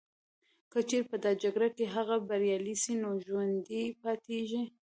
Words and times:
که 0.71 0.79
چیري 0.89 1.07
په 1.09 1.15
دا 1.23 1.31
جګړه 1.43 1.67
کي 1.75 1.85
هغه 1.95 2.15
بریالي 2.27 2.75
سي 2.83 2.93
نو 3.01 3.09
ژوندي 3.25 3.83
پاتیږي 4.01 4.63